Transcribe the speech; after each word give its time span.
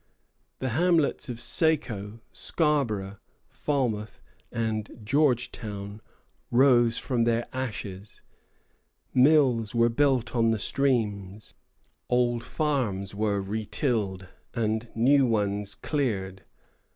The 0.57 0.69
hamlets 0.69 1.29
of 1.29 1.39
Saco, 1.39 2.21
Scarborough, 2.31 3.19
Falmouth, 3.47 4.23
and 4.51 4.99
Georgetown 5.03 6.01
rose 6.49 6.97
from 6.97 7.23
their 7.23 7.45
ashes; 7.53 8.23
mills 9.13 9.75
were 9.75 9.89
built 9.89 10.35
on 10.35 10.49
the 10.49 10.57
streams, 10.57 11.53
old 12.09 12.43
farms 12.43 13.13
were 13.13 13.43
retilled, 13.43 14.27
and 14.55 14.89
new 14.95 15.27
ones 15.27 15.75
cleared. 15.75 16.45